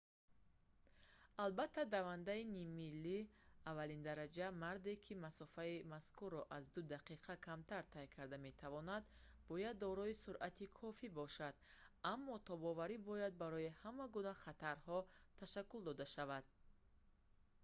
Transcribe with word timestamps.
албатта 1.43 1.83
давандаи 1.95 2.41
ниммили 2.53 3.17
аввалиндараҷа 3.69 4.47
марде 4.63 4.93
ки 5.03 5.13
масофаи 5.25 5.75
мазкурро 5.93 6.41
аз 6.57 6.63
ду 6.73 6.81
дақиқа 6.93 7.33
камтар 7.47 7.83
тай 7.95 8.05
карда 8.15 8.37
метавонад 8.47 9.03
бояд 9.49 9.75
дорои 9.85 10.19
суръати 10.23 10.65
кофӣ 10.79 11.07
бошад 11.19 11.55
аммо 12.13 12.35
тобоварӣ 12.49 12.97
бояд 13.09 13.33
барои 13.43 13.75
ҳама 13.81 14.05
гуна 14.15 14.33
хатарҳо 14.43 14.99
ташаккул 15.39 15.81
дода 15.89 16.05
шавад 16.15 16.45